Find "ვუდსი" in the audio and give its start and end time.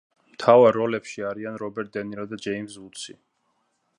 2.85-3.19